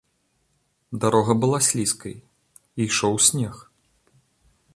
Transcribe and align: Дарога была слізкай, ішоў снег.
Дарога 1.03 1.33
была 1.43 1.59
слізкай, 1.69 2.17
ішоў 2.87 3.13
снег. 3.31 3.55